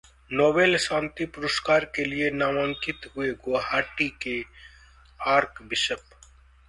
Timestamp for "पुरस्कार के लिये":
1.35-2.29